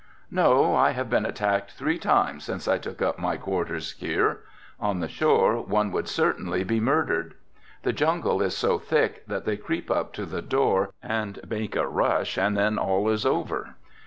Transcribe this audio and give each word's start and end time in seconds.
"No, 0.31 0.75
I 0.75 0.93
have 0.93 1.11
been 1.11 1.27
attacked 1.27 1.73
three 1.73 1.99
times 1.99 2.43
since 2.43 2.67
I 2.67 2.79
took 2.79 3.03
up 3.03 3.19
my 3.19 3.37
quarters 3.37 3.91
here. 3.91 4.39
On 4.79 4.99
the 4.99 5.07
shore 5.07 5.61
one 5.61 5.91
would 5.91 6.07
certainly 6.07 6.63
be 6.63 6.79
murdered. 6.79 7.35
The 7.83 7.93
jungle 7.93 8.41
is 8.41 8.57
so 8.57 8.79
thick 8.79 9.23
that 9.27 9.45
they 9.45 9.57
creep 9.57 9.91
up 9.91 10.11
to 10.13 10.25
the 10.25 10.41
door 10.41 10.89
and 11.03 11.39
make 11.47 11.75
a 11.75 11.87
rush, 11.87 12.33
then 12.33 12.79
all 12.79 13.09
is 13.09 13.27
over. 13.27 13.75